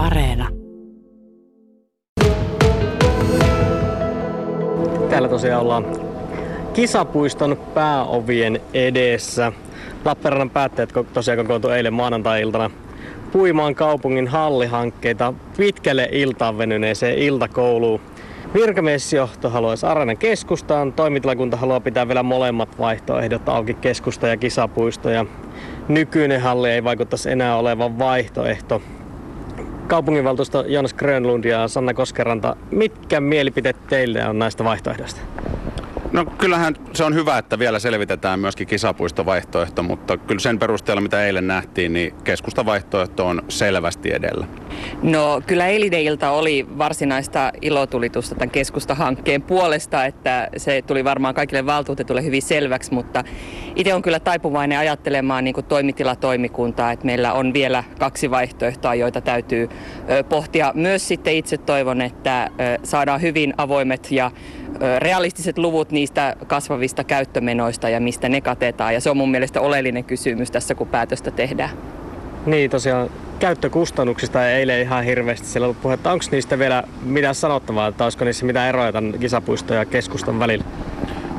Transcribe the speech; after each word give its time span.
Areena. 0.00 0.48
Täällä 5.10 5.28
tosiaan 5.28 5.62
ollaan 5.62 5.86
kisapuiston 6.72 7.56
pääovien 7.74 8.60
edessä. 8.74 9.52
Lappeenrannan 10.04 10.50
päättäjät 10.50 10.92
tosiaan 11.12 11.38
kokoontui 11.38 11.76
eilen 11.76 11.94
maanantai-iltana 11.94 12.70
puimaan 13.32 13.74
kaupungin 13.74 14.28
hallihankkeita 14.28 15.34
pitkälle 15.56 16.08
iltaan 16.12 16.58
venyneeseen 16.58 17.18
iltakouluun. 17.18 18.00
Virkamiesjohto 18.54 19.50
haluaisi 19.50 19.86
Arenen 19.86 20.18
keskustaan, 20.18 20.92
toimitilakunta 20.92 21.56
haluaa 21.56 21.80
pitää 21.80 22.08
vielä 22.08 22.22
molemmat 22.22 22.78
vaihtoehdot 22.78 23.48
auki, 23.48 23.74
keskusta 23.74 24.26
ja 24.26 24.36
kisapuisto. 24.36 25.10
Ja 25.10 25.26
nykyinen 25.88 26.40
halli 26.40 26.70
ei 26.70 26.84
vaikuttaisi 26.84 27.30
enää 27.30 27.56
olevan 27.56 27.98
vaihtoehto. 27.98 28.82
Kaupunginvaltuusto 29.90 30.64
Jonas 30.66 30.94
Grönlund 30.94 31.44
ja 31.44 31.68
Sanna 31.68 31.94
Koskeranta, 31.94 32.56
mitkä 32.70 33.20
mielipiteet 33.20 33.76
teille 33.88 34.26
on 34.28 34.38
näistä 34.38 34.64
vaihtoehdoista? 34.64 35.20
No 36.12 36.24
kyllähän 36.24 36.74
se 36.92 37.04
on 37.04 37.14
hyvä, 37.14 37.38
että 37.38 37.58
vielä 37.58 37.78
selvitetään 37.78 38.40
myöskin 38.40 38.66
kisapuistovaihtoehto, 38.66 39.82
mutta 39.82 40.16
kyllä 40.16 40.40
sen 40.40 40.58
perusteella, 40.58 41.00
mitä 41.00 41.24
eilen 41.24 41.46
nähtiin, 41.46 41.92
niin 41.92 42.14
keskustavaihtoehto 42.24 43.26
on 43.26 43.42
selvästi 43.48 44.12
edellä. 44.12 44.46
No 45.02 45.42
kyllä 45.46 45.66
eilinen 45.66 46.00
ilta 46.00 46.30
oli 46.30 46.66
varsinaista 46.78 47.52
ilotulitusta 47.62 48.34
tämän 48.34 48.50
keskustahankkeen 48.50 49.42
puolesta, 49.42 50.04
että 50.04 50.48
se 50.56 50.82
tuli 50.82 51.04
varmaan 51.04 51.34
kaikille 51.34 51.66
valtuutetulle 51.66 52.24
hyvin 52.24 52.42
selväksi, 52.42 52.94
mutta 52.94 53.24
itse 53.76 53.94
on 53.94 54.02
kyllä 54.02 54.20
taipuvainen 54.20 54.78
ajattelemaan 54.78 55.44
niin 55.44 55.64
toimitilatoimikuntaa, 55.68 56.92
että 56.92 57.06
meillä 57.06 57.32
on 57.32 57.52
vielä 57.54 57.84
kaksi 57.98 58.30
vaihtoehtoa, 58.30 58.94
joita 58.94 59.20
täytyy 59.20 59.68
pohtia. 60.28 60.72
Myös 60.74 61.08
sitten 61.08 61.34
itse 61.34 61.58
toivon, 61.58 62.00
että 62.00 62.50
saadaan 62.84 63.22
hyvin 63.22 63.54
avoimet 63.58 64.10
ja 64.10 64.30
realistiset 64.98 65.58
luvut 65.58 65.90
niistä 65.90 66.36
kasvavista 66.46 67.04
käyttömenoista 67.04 67.88
ja 67.88 68.00
mistä 68.00 68.28
ne 68.28 68.40
katetaan. 68.40 68.94
Ja 68.94 69.00
se 69.00 69.10
on 69.10 69.16
mun 69.16 69.30
mielestä 69.30 69.60
oleellinen 69.60 70.04
kysymys 70.04 70.50
tässä, 70.50 70.74
kun 70.74 70.88
päätöstä 70.88 71.30
tehdään. 71.30 71.70
Niin, 72.46 72.70
tosiaan 72.70 73.10
käyttökustannuksista 73.38 74.48
ei 74.48 74.54
eilen 74.54 74.80
ihan 74.80 75.04
hirveästi 75.04 75.46
siellä 75.46 75.66
ollut 75.66 75.82
puhetta. 75.82 76.12
Onko 76.12 76.24
niistä 76.30 76.58
vielä 76.58 76.82
mitään 77.02 77.34
sanottavaa, 77.34 77.88
että 77.88 78.04
olisiko 78.04 78.24
niissä 78.24 78.46
mitään 78.46 78.68
eroja 78.68 78.92
tämän 78.92 79.18
kisapuiston 79.18 79.76
ja 79.76 79.84
keskustan 79.84 80.38
välillä? 80.38 80.64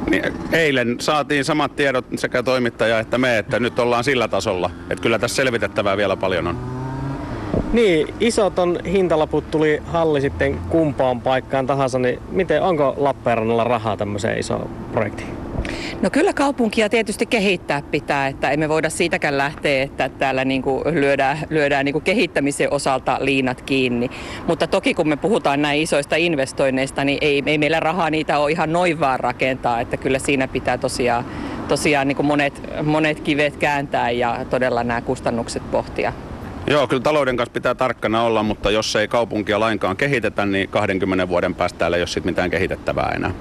Niin, 0.10 0.24
eilen 0.54 0.96
saatiin 1.00 1.46
samat 1.46 1.76
tiedot 1.76 2.06
sekä 2.16 2.44
toimittaja 2.44 3.00
että 3.00 3.18
me, 3.18 3.38
että 3.38 3.60
nyt 3.60 3.80
ollaan 3.80 4.04
sillä 4.04 4.28
tasolla. 4.28 4.70
Että 4.90 5.02
kyllä 5.02 5.20
tässä 5.20 5.36
selvitettävää 5.36 5.98
vielä 5.98 6.18
paljon 6.18 6.48
on. 6.48 6.81
Niin, 7.74 8.14
isot 8.20 8.60
on 8.60 8.80
hintalaput 8.86 9.52
tuli 9.52 9.82
halli 9.86 10.22
sitten 10.22 10.60
kumpaan 10.70 11.22
paikkaan 11.22 11.68
tahansa, 11.68 12.00
niin 12.00 12.20
miten, 12.32 12.62
onko 12.62 12.94
Lappeenrannalla 12.98 13.64
rahaa 13.64 13.98
tämmöiseen 13.98 14.40
isoon 14.40 14.70
projektiin? 14.92 15.30
No 16.02 16.10
kyllä 16.10 16.34
kaupunkia 16.34 16.90
tietysti 16.90 17.26
kehittää 17.26 17.82
pitää, 17.92 18.28
että 18.28 18.52
emme 18.52 18.70
voida 18.70 18.90
siitäkään 18.90 19.38
lähteä, 19.38 19.84
että 19.84 20.10
täällä 20.10 20.46
niin 20.46 20.62
kuin 20.62 20.84
lyödään, 20.92 21.38
lyödään 21.50 21.86
niin 21.86 21.94
kuin 21.94 22.04
kehittämisen 22.04 22.74
osalta 22.74 23.18
liinat 23.20 23.62
kiinni. 23.62 24.10
Mutta 24.48 24.68
toki 24.68 24.94
kun 24.94 25.10
me 25.10 25.16
puhutaan 25.16 25.62
näin 25.62 25.82
isoista 25.82 26.16
investoinneista, 26.16 27.04
niin 27.04 27.18
ei, 27.22 27.44
ei 27.46 27.58
meillä 27.58 27.80
rahaa 27.80 28.10
niitä 28.10 28.40
ole 28.40 28.52
ihan 28.52 28.74
noin 28.74 29.00
vaan 29.00 29.20
rakentaa, 29.20 29.80
että 29.80 29.98
kyllä 29.98 30.20
siinä 30.20 30.48
pitää 30.48 30.78
tosiaan, 30.78 31.26
tosiaan 31.68 32.08
niin 32.08 32.16
kuin 32.16 32.26
monet, 32.26 32.62
monet 32.84 33.20
kivet 33.20 33.58
kääntää 33.58 34.12
ja 34.12 34.46
todella 34.50 34.84
nämä 34.84 35.02
kustannukset 35.02 35.72
pohtia. 35.72 36.14
Joo, 36.68 36.88
kyllä 36.88 37.04
talouden 37.04 37.38
kanssa 37.38 37.54
pitää 37.54 37.76
tarkkana 37.76 38.24
olla, 38.24 38.44
mutta 38.44 38.72
jos 38.72 38.96
ei 38.96 39.08
kaupunkia 39.08 39.60
lainkaan 39.60 39.98
kehitetä, 39.98 40.46
niin 40.46 40.70
20 40.70 41.28
vuoden 41.28 41.56
päästä 41.56 41.80
täällä 41.80 41.98
ei 41.98 42.02
ole 42.02 42.08
sit 42.08 42.26
mitään 42.26 42.50
kehitettävää 42.50 43.12
enää. 43.16 43.34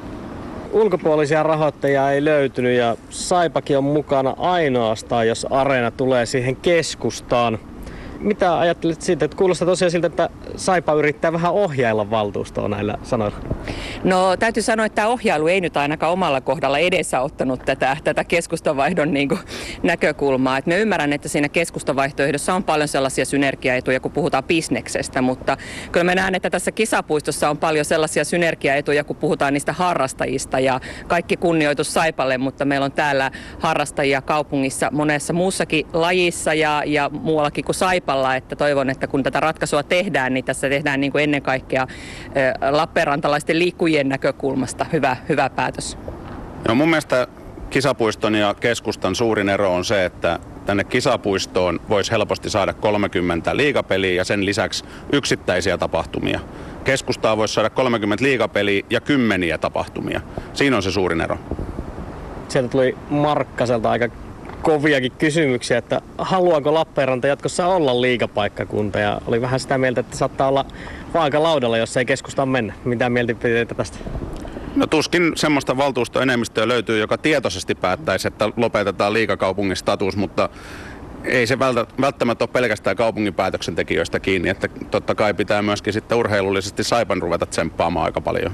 Ulkopuolisia 0.73 1.43
rahoittajia 1.43 2.11
ei 2.11 2.25
löytynyt 2.25 2.77
ja 2.77 2.97
Saipakin 3.11 3.79
on 3.79 3.85
mukana 3.85 4.35
ainoastaan, 4.39 5.29
jos 5.29 5.47
Areena 5.51 5.91
tulee 5.91 6.27
siihen 6.27 6.57
keskustaan. 6.57 7.59
Mitä 8.21 8.59
ajattelet 8.59 9.03
siitä, 9.03 9.25
että 9.25 9.37
kuulostaa 9.37 9.67
tosiaan 9.67 9.91
siltä, 9.91 10.07
että 10.07 10.31
Saipa 10.57 10.93
yrittää 10.93 11.33
vähän 11.33 11.53
ohjailla 11.53 12.11
valtuustoa 12.11 12.69
näillä 12.69 12.99
sanoilla? 13.03 13.39
No 14.05 14.37
täytyy 14.37 14.63
sanoa, 14.63 14.87
että 14.87 14.97
tämä 14.97 15.09
ohjailu 15.09 15.47
ei 15.47 15.61
nyt 15.61 15.77
ainakaan 15.77 16.13
omalla 16.13 16.41
kohdalla 16.41 16.79
edesauttanut 16.79 17.65
tätä, 17.65 17.97
tätä 18.05 18.25
keskustavaihdon 18.25 19.15
niin 19.15 19.29
kuin, 19.29 19.41
näkökulmaa. 19.83 20.59
Et 20.59 20.67
me 20.67 20.79
ymmärrän, 20.79 21.13
että 21.13 21.29
siinä 21.29 21.49
keskustavaihtoehdossa 21.49 22.55
on 22.55 22.65
paljon 22.65 22.89
sellaisia 22.89 23.25
synergiaetuja, 23.25 24.01
kun 24.01 24.13
puhutaan 24.13 24.45
bisneksestä, 24.45 25.23
mutta 25.23 25.57
kyllä 25.93 26.05
mä 26.05 26.15
näen, 26.15 26.35
että 26.35 26.51
tässä 26.51 26.73
kisapuistossa 26.73 27.51
on 27.51 27.59
paljon 27.59 27.85
sellaisia 27.85 28.25
synergiaetuja, 28.25 29.05
kun 29.05 29.17
puhutaan 29.17 29.55
niistä 29.55 29.73
harrastajista 29.73 30.61
ja 30.61 30.81
kaikki 31.07 31.37
kunnioitus 31.37 31.95
Saipalle, 31.95 32.39
mutta 32.39 32.65
meillä 32.65 32.85
on 32.85 32.93
täällä 32.93 33.31
harrastajia 33.59 34.23
kaupungissa 34.23 34.89
monessa 34.93 35.33
muussakin 35.33 35.87
lajissa 35.93 36.55
ja, 36.55 36.83
ja 36.87 37.09
muuallakin 37.09 37.65
kuin 37.65 37.75
Saipa 37.75 38.01
taipalla, 38.01 38.37
että 38.37 38.57
toivon, 38.57 38.91
että 38.91 39.07
kun 39.07 39.23
tätä 39.23 39.41
ratkaisua 39.41 39.83
tehdään, 39.83 40.35
niin 40.35 40.45
tässä 40.45 40.69
tehdään 40.69 41.01
niin 41.01 41.13
kuin 41.13 41.25
ennen 41.25 41.43
kaikkea 41.43 41.87
Lappeenrantalaisten 42.71 43.59
liikkujien 43.59 44.09
näkökulmasta 44.09 44.87
hyvä, 44.93 45.17
hyvä 45.29 45.51
päätös. 45.51 45.99
No 46.69 46.75
mun 46.75 46.89
mielestä 46.89 47.27
kisapuiston 47.71 48.35
ja 48.35 48.55
keskustan 48.55 49.15
suurin 49.15 49.49
ero 49.49 49.75
on 49.75 49.85
se, 49.85 50.05
että 50.05 50.39
tänne 50.67 50.85
kisapuistoon 50.85 51.81
voisi 51.89 52.11
helposti 52.11 52.51
saada 52.51 52.73
30 52.73 53.57
liigapeliä 53.57 54.15
ja 54.15 54.25
sen 54.25 54.47
lisäksi 54.47 54.85
yksittäisiä 55.13 55.79
tapahtumia. 55.79 56.41
Keskustaa 56.85 57.37
voisi 57.37 57.55
saada 57.55 57.71
30 57.71 58.25
liigapeliä 58.25 58.83
ja 58.91 59.01
kymmeniä 59.01 59.59
tapahtumia. 59.59 60.21
Siinä 60.53 60.77
on 60.77 60.83
se 60.83 60.91
suurin 60.91 61.21
ero. 61.21 61.39
Sieltä 62.49 62.69
tuli 62.69 62.97
Markkaselta 63.11 63.91
aika 63.91 64.09
koviakin 64.63 65.13
kysymyksiä, 65.13 65.79
että 65.79 66.01
haluaako 66.19 66.75
Lappeenranta 66.75 67.27
jatkossa 67.27 67.67
olla 67.67 68.01
liigapaikkakunta 68.01 68.99
ja 68.99 69.21
oli 69.27 69.41
vähän 69.41 69.61
sitä 69.61 69.79
mieltä, 69.79 70.01
että 70.01 70.17
saattaa 70.17 70.49
olla 70.49 70.65
laudalla, 71.39 71.79
jos 71.79 71.97
ei 71.97 72.05
keskustaan 72.05 72.49
mennä. 72.49 72.75
Mitä 72.85 73.11
mieltä 73.11 73.35
tästä? 73.77 73.99
No 74.77 74.87
tuskin 74.87 75.33
semmoista 75.37 75.77
valtuustoenemmistöä 75.77 76.69
löytyy, 76.69 76.99
joka 76.99 77.19
tietoisesti 77.19 77.75
päättäisi, 77.75 78.29
että 78.29 78.51
lopetetaan 78.57 79.13
liikakaupungin 79.13 79.77
status, 79.77 80.17
mutta 80.17 80.49
ei 81.25 81.47
se 81.47 81.59
välttämättä 82.01 82.45
ole 82.45 82.51
pelkästään 82.53 82.97
kaupungin 82.97 83.35
päätöksentekijöistä 83.35 84.21
kiinni, 84.21 84.49
että 84.49 84.69
totta 84.91 85.15
kai 85.15 85.35
pitää 85.35 85.63
myöskin 85.63 85.93
sitten 85.93 86.19
urheilullisesti 86.19 86.85
Saipan 86.85 87.23
ruveta 87.23 87.47
tsemppaamaan 87.47 88.07
aika 88.07 88.21
paljon. 88.21 88.53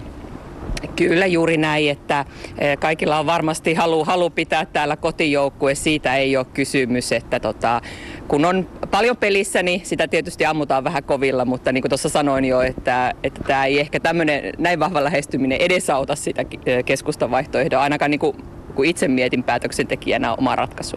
Kyllä 0.96 1.26
juuri 1.26 1.56
näin, 1.56 1.90
että 1.90 2.24
eh, 2.58 2.78
kaikilla 2.78 3.18
on 3.18 3.26
varmasti 3.26 3.74
halu, 3.74 4.04
halu 4.04 4.30
pitää 4.30 4.66
täällä 4.66 4.96
kotijoukkue, 4.96 5.74
siitä 5.74 6.16
ei 6.16 6.36
ole 6.36 6.46
kysymys, 6.54 7.12
että 7.12 7.40
tota, 7.40 7.80
kun 8.28 8.44
on 8.44 8.68
paljon 8.90 9.16
pelissä, 9.16 9.62
niin 9.62 9.80
sitä 9.84 10.08
tietysti 10.08 10.46
ammutaan 10.46 10.84
vähän 10.84 11.04
kovilla, 11.04 11.44
mutta 11.44 11.72
niin 11.72 11.82
kuin 11.82 11.90
tuossa 11.90 12.08
sanoin 12.08 12.44
jo, 12.44 12.60
että, 12.60 13.14
että 13.22 13.44
tämä 13.44 13.64
ei 13.64 13.80
ehkä 13.80 14.00
tämmöinen 14.00 14.52
näin 14.58 14.80
vahva 14.80 15.04
lähestyminen 15.04 15.60
edesauta 15.60 16.16
sitä 16.16 16.44
eh, 16.66 16.84
keskustan 16.84 17.30
vaihtoehdoa, 17.30 17.82
ainakaan 17.82 18.10
niin 18.10 18.18
kuin, 18.18 18.36
kun 18.74 18.84
itse 18.84 19.08
mietin 19.08 19.42
päätöksentekijänä 19.42 20.34
oma 20.34 20.56
ratkaisu. 20.56 20.96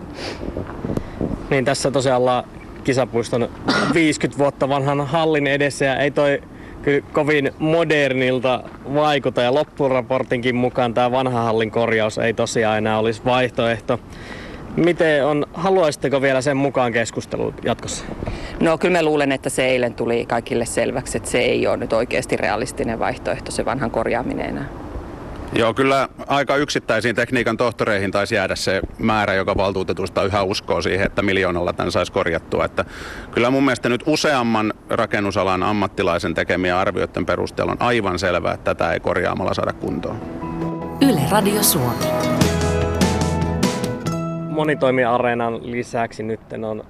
Niin 1.49 1.65
tässä 1.65 1.91
tosiaan 1.91 2.43
kisapuiston 2.83 3.49
50 3.93 4.39
vuotta 4.39 4.69
vanhan 4.69 5.07
hallin 5.07 5.47
edessä 5.47 5.85
ja 5.85 5.95
ei 5.95 6.11
toi 6.11 6.41
kyllä 6.89 7.07
kovin 7.13 7.51
modernilta 7.59 8.63
vaikuta 8.93 9.41
ja 9.41 9.53
loppuraportinkin 9.53 10.55
mukaan 10.55 10.93
tämä 10.93 11.11
vanha 11.11 11.41
hallin 11.41 11.71
korjaus 11.71 12.17
ei 12.17 12.33
tosiaan 12.33 12.77
enää 12.77 12.99
olisi 12.99 13.21
vaihtoehto. 13.25 13.99
Miten 14.75 15.25
on, 15.25 15.45
haluaisitteko 15.53 16.21
vielä 16.21 16.41
sen 16.41 16.57
mukaan 16.57 16.93
keskusteluun 16.93 17.53
jatkossa? 17.63 18.05
No 18.59 18.77
kyllä 18.77 18.97
mä 18.97 19.03
luulen, 19.03 19.31
että 19.31 19.49
se 19.49 19.65
eilen 19.65 19.93
tuli 19.93 20.25
kaikille 20.25 20.65
selväksi, 20.65 21.17
että 21.17 21.29
se 21.29 21.39
ei 21.39 21.67
ole 21.67 21.77
nyt 21.77 21.93
oikeasti 21.93 22.37
realistinen 22.37 22.99
vaihtoehto, 22.99 23.51
se 23.51 23.65
vanhan 23.65 23.91
korjaaminen 23.91 24.49
enää. 24.49 24.65
Joo, 25.53 25.73
kyllä 25.73 26.09
aika 26.27 26.55
yksittäisiin 26.55 27.15
tekniikan 27.15 27.57
tohtoreihin 27.57 28.11
taisi 28.11 28.35
jäädä 28.35 28.55
se 28.55 28.81
määrä, 28.99 29.33
joka 29.33 29.57
valtuutetusta 29.57 30.23
yhä 30.23 30.43
uskoo 30.43 30.81
siihen, 30.81 31.05
että 31.05 31.21
miljoonalla 31.21 31.73
tämän 31.73 31.91
saisi 31.91 32.11
korjattua. 32.11 32.65
Että 32.65 32.85
kyllä 33.31 33.49
mun 33.49 33.63
mielestä 33.63 33.89
nyt 33.89 34.03
useamman 34.05 34.73
rakennusalan 34.89 35.63
ammattilaisen 35.63 36.33
tekemiä 36.33 36.79
arvioiden 36.79 37.25
perusteella 37.25 37.71
on 37.71 37.81
aivan 37.81 38.19
selvää, 38.19 38.53
että 38.53 38.75
tätä 38.75 38.93
ei 38.93 38.99
korjaamalla 38.99 39.53
saada 39.53 39.73
kuntoon. 39.73 40.21
Yle 41.01 41.21
Radio 41.31 41.63
Suomi. 41.63 42.05
Monitoimiareenan 44.49 45.71
lisäksi 45.71 46.23
nyt 46.23 46.39
on 46.69 46.83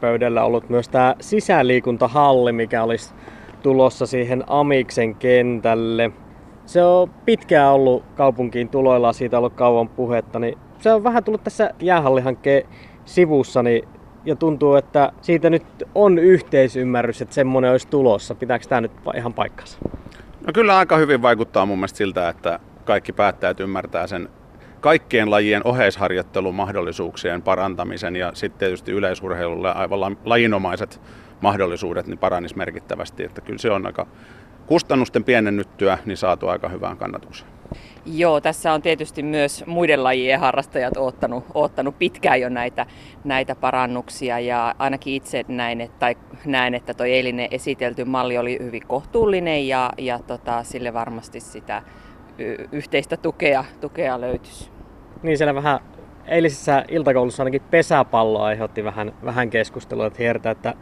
pöydällä 0.00 0.44
ollut 0.44 0.68
myös 0.68 0.88
tämä 0.88 1.14
sisäliikuntahalli, 1.20 2.52
mikä 2.52 2.82
olisi 2.82 3.14
tulossa 3.62 4.06
siihen 4.06 4.44
Amiksen 4.46 5.14
kentälle– 5.14 6.10
se 6.66 6.84
on 6.84 7.10
pitkään 7.24 7.72
ollut 7.72 8.04
kaupunkiin 8.16 8.68
tuloilla, 8.68 9.12
siitä 9.12 9.36
on 9.36 9.38
ollut 9.38 9.54
kauan 9.54 9.88
puhetta, 9.88 10.38
niin 10.38 10.58
se 10.78 10.92
on 10.92 11.04
vähän 11.04 11.24
tullut 11.24 11.44
tässä 11.44 11.70
jäähallihankkeen 11.80 12.66
sivussa, 13.04 13.62
niin 13.62 13.88
ja 14.24 14.36
tuntuu, 14.36 14.74
että 14.74 15.12
siitä 15.20 15.50
nyt 15.50 15.64
on 15.94 16.18
yhteisymmärrys, 16.18 17.22
että 17.22 17.34
semmoinen 17.34 17.70
olisi 17.70 17.88
tulossa. 17.88 18.34
Pitääkö 18.34 18.66
tämä 18.68 18.80
nyt 18.80 18.92
ihan 19.16 19.34
paikkansa? 19.34 19.78
No 20.46 20.52
kyllä 20.54 20.78
aika 20.78 20.96
hyvin 20.96 21.22
vaikuttaa 21.22 21.66
mun 21.66 21.78
mielestä 21.78 21.96
siltä, 21.96 22.28
että 22.28 22.58
kaikki 22.84 23.12
päättäjät 23.12 23.60
ymmärtää 23.60 24.06
sen 24.06 24.28
kaikkien 24.80 25.30
lajien 25.30 25.62
oheisharjoittelun 25.64 26.54
mahdollisuuksien 26.54 27.42
parantamisen 27.42 28.16
ja 28.16 28.30
sitten 28.34 28.58
tietysti 28.58 28.92
yleisurheilulle 28.92 29.72
aivan 29.72 30.16
lajinomaiset 30.24 31.00
mahdollisuudet 31.40 32.06
niin 32.06 32.18
paranis 32.18 32.56
merkittävästi. 32.56 33.24
Että 33.24 33.40
kyllä 33.40 33.58
se 33.58 33.70
on 33.70 33.86
aika 33.86 34.06
kustannusten 34.66 35.24
pienennyttyä 35.24 35.98
niin 36.06 36.16
saatu 36.16 36.48
aika 36.48 36.68
hyvään 36.68 36.96
kannatukseen. 36.96 37.50
Joo, 38.06 38.40
tässä 38.40 38.72
on 38.72 38.82
tietysti 38.82 39.22
myös 39.22 39.64
muiden 39.66 40.04
lajien 40.04 40.40
harrastajat 40.40 40.96
ottanut, 40.96 41.44
ottanut 41.54 41.98
pitkään 41.98 42.40
jo 42.40 42.48
näitä, 42.48 42.86
näitä 43.24 43.54
parannuksia 43.54 44.40
ja 44.40 44.74
ainakin 44.78 45.14
itse 45.14 45.44
näin, 45.48 45.80
että, 45.80 45.98
tai 45.98 46.16
näen, 46.44 46.74
että 46.74 46.94
tuo 46.94 47.06
eilinen 47.06 47.48
esitelty 47.50 48.04
malli 48.04 48.38
oli 48.38 48.58
hyvin 48.62 48.86
kohtuullinen 48.86 49.68
ja, 49.68 49.90
ja 49.98 50.18
tota, 50.18 50.62
sille 50.62 50.94
varmasti 50.94 51.40
sitä 51.40 51.82
yhteistä 52.72 53.16
tukea, 53.16 53.64
tukea 53.80 54.20
löytyisi. 54.20 54.70
Niin 55.22 55.38
siellä 55.38 55.54
vähän 55.54 55.80
eilisessä 56.26 56.84
iltakoulussa 56.88 57.42
ainakin 57.42 57.62
pesäpallo 57.70 58.42
aiheutti 58.42 58.84
vähän, 58.84 59.12
vähän 59.24 59.50
keskustelua, 59.50 60.06
että 60.06 60.18
hiertä, 60.22 60.50
että 60.50 60.74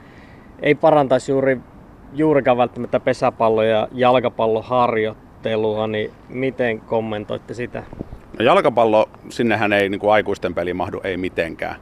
ei 0.63 0.75
parantaisi 0.75 1.33
juuri, 1.33 1.61
juurikaan 2.13 2.57
välttämättä 2.57 3.01
pesäpallo- 3.01 3.63
ja 3.63 3.89
jalkapalloharjoittelua, 3.93 5.87
niin 5.87 6.11
miten 6.29 6.81
kommentoitte 6.81 7.55
sitä? 7.55 7.83
No 8.39 8.45
jalkapallo, 8.45 9.09
sinnehän 9.29 9.73
ei 9.73 9.89
niin 9.89 10.01
kuin 10.01 10.13
aikuisten 10.13 10.55
peli 10.55 10.75
mahdu, 10.75 11.01
ei 11.05 11.17
mitenkään. 11.17 11.77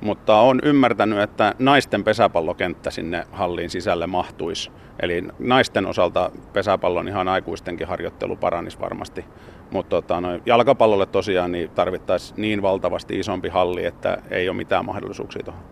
Mutta 0.00 0.40
on 0.40 0.60
ymmärtänyt, 0.62 1.18
että 1.18 1.54
naisten 1.58 2.04
pesäpallokenttä 2.04 2.90
sinne 2.90 3.24
hallin 3.32 3.70
sisälle 3.70 4.06
mahtuisi. 4.06 4.70
Eli 5.00 5.24
naisten 5.38 5.86
osalta 5.86 6.30
pesäpallon 6.52 7.08
ihan 7.08 7.28
aikuistenkin 7.28 7.86
harjoittelu 7.86 8.36
paranisi 8.36 8.80
varmasti. 8.80 9.24
Mutta 9.70 9.90
tota, 9.90 10.20
no, 10.20 10.28
jalkapallolle 10.46 11.06
tosiaan 11.06 11.52
niin 11.52 11.70
tarvittaisiin 11.70 12.40
niin 12.40 12.62
valtavasti 12.62 13.18
isompi 13.18 13.48
halli, 13.48 13.84
että 13.84 14.18
ei 14.30 14.48
ole 14.48 14.56
mitään 14.56 14.84
mahdollisuuksia 14.84 15.42
tuohon. 15.42 15.62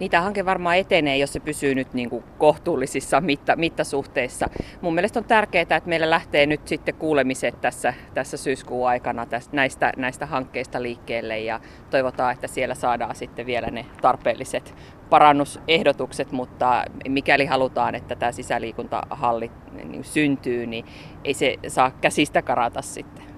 Niitä 0.00 0.20
hanke 0.20 0.44
varmaan 0.44 0.76
etenee, 0.76 1.16
jos 1.16 1.32
se 1.32 1.40
pysyy 1.40 1.74
nyt 1.74 1.94
niin 1.94 2.10
kuin 2.10 2.24
kohtuullisissa 2.38 3.20
mitta, 3.20 3.56
mittasuhteissa. 3.56 4.46
Mun 4.80 4.94
mielestä 4.94 5.18
on 5.18 5.24
tärkeää, 5.24 5.62
että 5.62 5.82
meillä 5.84 6.10
lähtee 6.10 6.46
nyt 6.46 6.68
sitten 6.68 6.94
kuulemiset 6.94 7.60
tässä, 7.60 7.94
tässä 8.14 8.36
syyskuun 8.36 8.88
aikana 8.88 9.26
tästä, 9.26 9.56
näistä, 9.56 9.92
näistä 9.96 10.26
hankkeista 10.26 10.82
liikkeelle 10.82 11.40
ja 11.40 11.60
toivotaan, 11.90 12.32
että 12.32 12.46
siellä 12.46 12.74
saadaan 12.74 13.14
sitten 13.14 13.46
vielä 13.46 13.70
ne 13.70 13.86
tarpeelliset 14.02 14.74
parannusehdotukset, 15.10 16.32
mutta 16.32 16.84
mikäli 17.08 17.46
halutaan, 17.46 17.94
että 17.94 18.16
tämä 18.16 18.32
sisäliikuntahalli 18.32 19.50
niin 19.84 20.04
syntyy, 20.04 20.66
niin 20.66 20.84
ei 21.24 21.34
se 21.34 21.56
saa 21.68 21.90
käsistä 21.90 22.42
karata 22.42 22.82
sitten. 22.82 23.33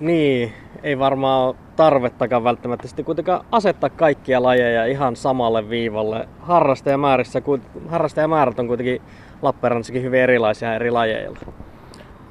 Niin, 0.00 0.52
ei 0.82 0.98
varmaan 0.98 1.48
ole 1.48 1.56
tarvettakaan 1.76 2.44
välttämättä 2.44 2.88
sitten 2.88 3.04
kuitenkaan 3.04 3.44
asettaa 3.52 3.90
kaikkia 3.90 4.42
lajeja 4.42 4.86
ihan 4.86 5.16
samalle 5.16 5.70
viivalle. 5.70 6.28
Harrastajamäärissä, 6.40 7.42
harrastajamäärät 7.88 8.58
on 8.58 8.66
kuitenkin 8.66 9.02
Lappeenrannassakin 9.42 10.02
hyvin 10.02 10.20
erilaisia 10.20 10.74
eri 10.74 10.90
lajeilla. 10.90 11.38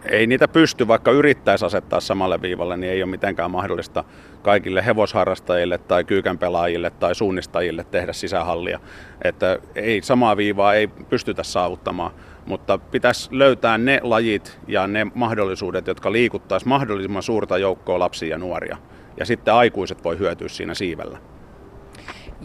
Ei 0.10 0.28
niitä 0.28 0.48
pysty, 0.48 0.88
vaikka 0.88 1.12
yrittäisi 1.12 1.66
asettaa 1.66 2.00
samalle 2.00 2.42
viivalle, 2.42 2.78
niin 2.78 2.94
ei 2.94 3.04
ole 3.04 3.12
mitenkään 3.12 3.52
mahdollista 3.52 4.04
kaikille 4.42 4.86
hevosharrastajille 4.86 5.78
tai 5.78 6.04
kyykän 6.04 6.38
pelaajille 6.38 6.90
tai 6.90 7.16
suunnistajille 7.16 7.86
tehdä 7.92 8.13
sisähallia. 8.13 8.80
Että 9.24 9.60
ei 9.75 10.02
samaa 10.02 10.38
viivaa 10.38 10.74
ei 10.74 10.88
pystytä 10.88 11.44
saavuttamaan 11.44 12.12
mutta 12.46 12.78
pitäisi 12.78 13.30
löytää 13.31 13.78
ne 13.78 14.00
lajit 14.04 14.60
ja 14.68 14.88
ne 14.88 15.07
mahdollisuudet, 15.13 15.88
jotka 15.88 16.12
liikuttaisi 16.12 16.68
mahdollisimman 16.68 17.24
suurta 17.24 17.58
joukkoa 17.58 18.00
lapsia 18.00 18.30
ja 18.30 18.38
nuoria. 18.38 18.78
Ja 19.18 19.25
sitten 19.25 19.54
aikuiset 19.54 20.04
voi 20.04 20.19
hyötyä 20.19 20.48
siinä 20.48 20.74
siivellä. 20.74 21.18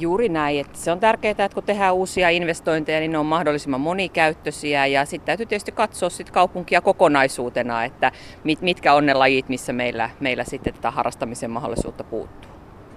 Juuri 0.01 0.29
näin. 0.29 0.61
Että 0.61 0.79
se 0.79 0.93
on 0.93 1.01
tärkeää, 1.01 1.31
että 1.31 1.49
kun 1.55 1.63
tehdään 1.63 1.95
uusia 1.95 2.31
investointeja, 2.31 3.01
niin 3.01 3.13
ne 3.13 3.19
on 3.19 3.27
mahdollisimman 3.27 3.81
monikäyttöisiä. 3.81 4.87
Ja 4.87 5.05
sitten 5.05 5.27
täytyy 5.27 5.47
tietysti 5.47 5.73
katsoa 5.73 6.11
sit 6.11 6.31
kaupunkia 6.31 6.81
kokonaisuutena, 6.81 7.85
että 7.85 8.13
mit, 8.45 8.61
mitkä 8.61 8.95
on 8.95 9.07
ne 9.07 9.15
lajit, 9.15 9.49
missä 9.49 9.73
meillä, 9.73 10.11
meillä 10.21 10.45
sitten 10.45 10.75
tätä 10.75 10.91
harrastamisen 10.91 11.51
mahdollisuutta 11.51 12.05
puuttuu. 12.05 12.51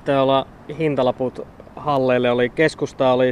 Täällä 0.05 0.45
hintalaput 0.79 1.47
halleille 1.75 2.31
oli 2.31 2.49
keskusta 2.49 3.13
oli 3.13 3.31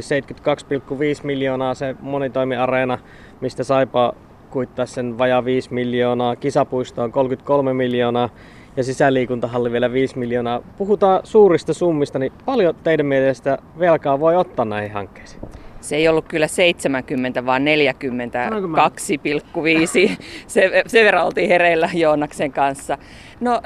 miljoonaa 1.22 1.74
se 1.74 1.96
monitoimiareena, 2.00 2.98
mistä 3.40 3.64
Saipa 3.64 4.14
kuittaa 4.50 4.86
sen 4.86 5.18
vajaa 5.18 5.44
5 5.44 5.74
miljoonaa, 5.74 6.36
kisapuisto 6.36 7.02
on 7.02 7.12
33 7.12 7.74
miljoonaa 7.74 8.28
ja 8.76 8.84
sisäliikuntahalli 8.84 9.72
vielä 9.72 9.92
5 9.92 10.18
miljoonaa. 10.18 10.62
Puhutaan 10.78 11.20
suurista 11.24 11.74
summista, 11.74 12.18
niin 12.18 12.32
paljon 12.44 12.74
teidän 12.84 13.06
mielestä 13.06 13.58
velkaa 13.78 14.20
voi 14.20 14.36
ottaa 14.36 14.64
näihin 14.64 14.92
hankkeisiin? 14.92 15.42
Se 15.82 15.96
ei 15.96 16.08
ollut 16.08 16.28
kyllä 16.28 16.46
70, 16.46 17.46
vaan 17.46 17.64
42,5. 17.64 17.68
Se, 20.46 20.82
sen 20.86 21.04
verran 21.04 21.26
oltiin 21.26 21.48
hereillä 21.48 21.90
Joonaksen 21.94 22.52
kanssa. 22.52 22.98
No 23.40 23.62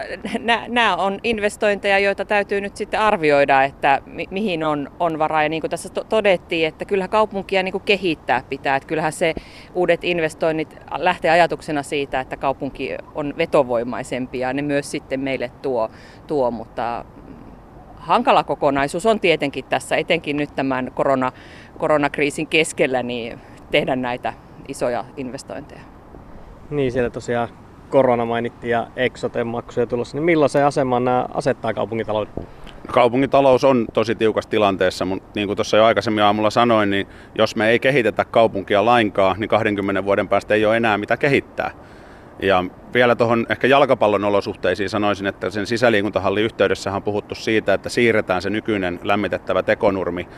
nämä 0.69 0.97
on 0.97 1.19
investointeja, 1.25 1.99
joita 1.99 2.25
täytyy 2.25 2.61
nyt 2.61 2.77
sitten 2.77 3.01
arvioida, 3.01 3.63
että 3.63 4.03
mi- 4.07 4.29
mihin 4.31 4.65
on, 4.65 4.91
on 5.01 5.19
varaa. 5.19 5.43
Ja 5.43 5.49
niin 5.49 5.61
kuin 5.61 5.71
tässä 5.71 5.89
to- 5.89 6.05
todettiin, 6.05 6.69
että 6.69 6.85
kyllähän 6.85 7.11
kaupunkia 7.11 7.63
niin 7.63 7.73
kuin 7.73 7.85
kehittää 7.85 8.43
pitää. 8.49 8.77
Että 8.77 8.87
kyllähän 8.87 9.13
se 9.13 9.35
uudet 9.75 10.05
investoinnit 10.05 10.77
lähtee 10.97 11.31
ajatuksena 11.31 11.83
siitä, 11.83 12.21
että 12.21 12.37
kaupunki 12.37 12.97
on 13.15 13.35
vetovoimaisempi 13.39 14.39
ja 14.39 14.53
ne 14.53 14.63
myös 14.63 14.91
sitten 14.91 15.21
meille 15.21 15.51
tuo, 15.63 15.91
tuo 16.27 16.51
mutta 16.51 17.05
hankala 18.07 18.45
kokonaisuus 18.45 19.07
on 19.07 19.21
tietenkin 19.21 19.65
tässä, 19.65 19.97
etenkin 19.97 20.37
nyt 20.37 20.57
tämän 20.57 20.91
korona, 20.95 21.33
koronakriisin 21.79 22.47
keskellä, 22.47 23.03
niin 23.03 23.39
tehdä 23.71 23.97
näitä 23.97 24.33
isoja 24.69 25.05
investointeja. 25.17 25.81
Niin, 26.71 26.93
siellä 26.93 27.11
tosiaan 27.11 27.49
korona 27.91 28.25
mainittiin 28.25 28.71
ja 28.71 28.87
Exoten 28.97 29.47
maksuja 29.47 29.87
tulossa, 29.87 30.17
niin 30.17 30.25
millaisen 30.25 30.67
aseman 30.67 31.05
nämä 31.05 31.27
asettaa 31.35 31.75
kaupungitalouden? 31.75 32.35
Kaupungitalous 32.93 33.65
on 33.65 33.87
tosi 33.93 34.15
tiukassa 34.15 34.51
tilanteessa, 34.51 35.05
mutta 35.05 35.31
niin 35.35 35.47
kuin 35.47 35.57
tuossa 35.57 35.77
jo 35.77 35.85
aikaisemmin 35.85 36.25
aamulla 36.25 36.51
sanoin, 36.51 36.91
niin 36.91 37.07
jos 37.35 37.57
me 37.57 37.69
ei 37.69 37.79
kehitetä 37.79 38.25
kaupunkia 38.25 38.85
lainkaan, 38.85 39.41
niin 39.41 39.49
20 39.49 40.05
vuoden 40.05 40.29
päästä 40.29 40.55
ei 40.55 40.67
ole 40.67 40.77
enää 40.77 40.99
mitä 40.99 41.17
kehittää. 41.17 41.71
Ja 42.43 42.65
vielä 42.95 43.17
tuohon 43.17 43.47
ehkä 43.49 43.67
jalkapallon 43.67 44.25
olosuhteisiin 44.25 44.89
sanoisin, 44.89 45.27
että 45.27 45.51
sen 45.51 45.67
sisäliikuntahallin 45.67 46.45
yhteydessä 46.45 46.93
on 46.93 47.03
puhuttu 47.03 47.35
siitä, 47.35 47.75
että 47.75 47.89
siirretään 47.89 48.43
se 48.43 48.51
nykyinen 48.51 49.01
lämmitettävä 49.03 49.63
tekonurmi. 49.63 50.29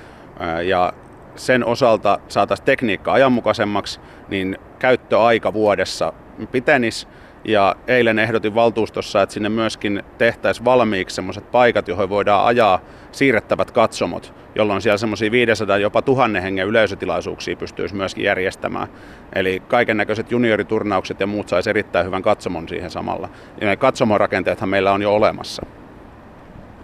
Ja 0.65 0.93
sen 1.37 1.65
osalta 1.65 2.19
saataisiin 2.29 2.65
tekniikka 2.65 3.13
ajanmukaisemmaksi, 3.13 4.01
niin 4.29 4.59
käyttöaika 4.79 5.53
vuodessa 5.53 6.13
pitenisi 6.53 7.07
ja 7.45 7.77
eilen 7.87 8.19
ehdotin 8.19 8.55
valtuustossa, 8.55 9.23
että 9.23 9.33
sinne 9.33 9.49
myöskin 9.49 10.03
tehtäisiin 10.19 10.65
valmiiksi 10.65 11.17
sellaiset 11.17 11.51
paikat, 11.51 11.89
joihin 11.89 12.09
voidaan 12.09 12.47
ajaa 12.47 12.81
siirrettävät 13.13 13.71
katsomot, 13.71 14.35
jolloin 14.55 14.83
siellä 14.83 14.99
semmoisia 14.99 15.31
500 15.31 15.79
jopa 15.79 16.03
tuhannen 16.03 16.43
hengen 16.43 16.67
yleisötilaisuuksia 16.67 17.57
pystyisi 17.57 17.95
myöskin 17.95 18.25
järjestämään. 18.25 18.89
Eli 19.35 19.63
kaiken 19.69 19.97
näköiset 19.97 20.31
junioriturnaukset 20.31 21.21
ja 21.21 21.27
muut 21.27 21.49
saisi 21.49 21.71
erittäin 21.71 22.07
hyvän 22.07 22.23
katsomon 22.23 22.69
siihen 22.69 22.91
samalla. 22.91 23.29
Ja 23.61 23.67
ne 23.67 23.77
katsomorakenteethan 23.77 24.69
meillä 24.69 24.93
on 24.93 25.03
jo 25.03 25.15
olemassa. 25.15 25.67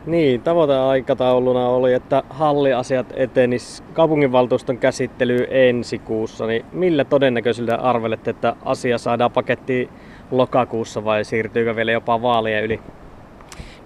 Niin, 0.07 0.41
tavoiteaikatauluna 0.41 1.69
oli, 1.69 1.93
että 1.93 2.23
halliasiat 2.31 3.07
etenis 3.17 3.85
kaupunginvaltuuston 3.93 4.79
käsittely 4.79 5.47
ensi 5.51 5.99
kuussa. 5.99 6.47
Niin 6.47 6.65
millä 6.73 7.05
todennäköisyyden 7.05 7.81
arvelette, 7.81 8.31
että 8.31 8.57
asia 8.65 8.99
saadaan 8.99 9.33
pakettiin 9.33 9.89
lokakuussa 10.31 11.05
vai 11.05 11.25
siirtyykö 11.25 11.77
vielä 11.77 11.93
jopa 11.93 12.23
vaalien 12.23 12.65
yli? 12.65 12.81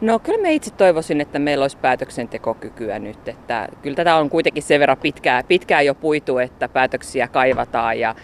No 0.01 0.19
kyllä 0.19 0.43
me 0.43 0.53
itse 0.53 0.71
toivoisin, 0.71 1.21
että 1.21 1.39
meillä 1.39 1.65
olisi 1.65 1.77
päätöksentekokykyä 1.77 2.99
nyt. 2.99 3.29
Että 3.29 3.69
kyllä 3.83 3.97
tätä 3.97 4.17
on 4.17 4.31
kuitenkin 4.31 4.63
sen 4.63 4.81
verran 4.81 4.97
pitkään, 4.97 5.45
pitkään 5.49 5.87
jo 5.87 5.95
puitu, 5.95 6.39
että 6.39 6.69
päätöksiä 6.69 7.29
kaivataan 7.29 7.99
ja 7.99 8.15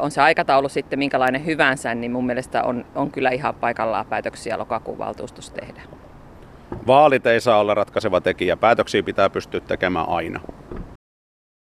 on 0.00 0.10
se 0.10 0.20
aikataulu 0.20 0.68
sitten 0.68 0.98
minkälainen 0.98 1.46
hyvänsä, 1.46 1.94
niin 1.94 2.12
mun 2.12 2.26
mielestä 2.26 2.62
on, 2.62 2.84
on 2.94 3.10
kyllä 3.10 3.30
ihan 3.30 3.54
paikallaan 3.54 4.06
päätöksiä 4.06 4.58
lokakuun 4.58 4.98
valtuustossa 4.98 5.54
tehdä. 5.54 5.82
Vaalit 6.86 7.26
ei 7.26 7.40
saa 7.40 7.60
olla 7.60 7.74
ratkaiseva 7.74 8.20
tekijä. 8.20 8.56
Päätöksiä 8.56 9.02
pitää 9.02 9.30
pystyä 9.30 9.60
tekemään 9.60 10.08
aina. 10.08 10.40